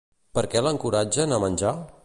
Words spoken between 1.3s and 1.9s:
a menjar?